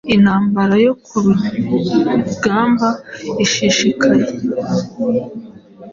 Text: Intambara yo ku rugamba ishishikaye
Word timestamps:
Intambara 0.15 0.75
yo 0.85 0.91
ku 1.05 1.15
rugamba 2.17 2.87
ishishikaye 3.43 4.25